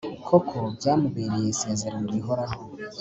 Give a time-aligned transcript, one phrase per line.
[0.27, 2.59] koko byamubereye isezerano rihoraho